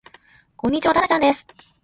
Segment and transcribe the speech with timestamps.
[0.55, 1.45] こんにちはたらちゃんです